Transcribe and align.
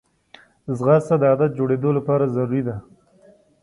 ځغاسته 0.77 1.15
د 1.19 1.23
عادت 1.31 1.51
جوړېدو 1.59 1.89
لپاره 1.97 2.31
ضروري 2.35 2.61
ده 2.67 2.75